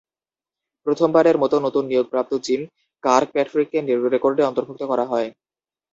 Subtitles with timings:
[0.87, 2.61] প্রথমবারের মতো নতুন নিয়োগপ্রাপ্ত জিম
[3.03, 3.79] কার্কপ্যাট্রিককে
[4.07, 5.29] রেকর্ডে অন্তর্ভুক্ত করা হয়।